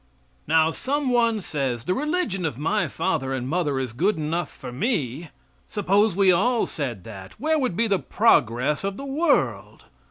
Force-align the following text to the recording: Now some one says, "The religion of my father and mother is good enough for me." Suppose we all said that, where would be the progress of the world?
Now 0.47 0.71
some 0.71 1.11
one 1.11 1.41
says, 1.41 1.83
"The 1.83 1.93
religion 1.93 2.43
of 2.43 2.57
my 2.57 2.87
father 2.87 3.33
and 3.33 3.47
mother 3.47 3.77
is 3.79 3.93
good 3.93 4.17
enough 4.17 4.49
for 4.49 4.71
me." 4.71 5.29
Suppose 5.69 6.15
we 6.15 6.31
all 6.31 6.65
said 6.65 7.03
that, 7.03 7.33
where 7.39 7.59
would 7.59 7.75
be 7.77 7.85
the 7.85 7.99
progress 7.99 8.83
of 8.83 8.97
the 8.97 9.05
world? 9.05 9.83